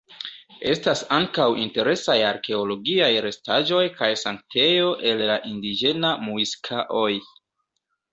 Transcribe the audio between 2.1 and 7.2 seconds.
arkeologiaj restaĵoj kaj sanktejo el la indiĝenaj mŭiska-oj.